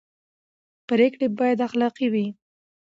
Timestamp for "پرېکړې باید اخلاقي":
0.87-2.07